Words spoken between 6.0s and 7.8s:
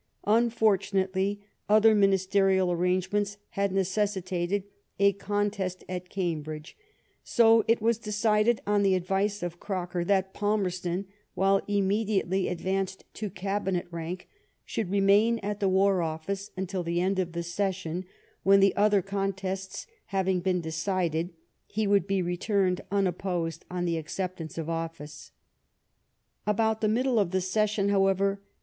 Cambridge; so